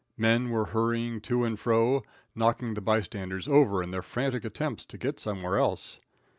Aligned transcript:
Men 0.17 0.49
were 0.49 0.65
hurrying 0.65 1.21
to 1.21 1.43
and 1.43 1.59
fro, 1.59 2.01
knocking 2.33 2.73
the 2.73 2.81
bystanders 2.81 3.47
over 3.47 3.83
in 3.83 3.91
their 3.91 4.01
frantic 4.01 4.43
attempts 4.43 4.83
to 4.85 4.97
get 4.97 5.19
somewhere 5.19 5.59
else. 5.59 5.99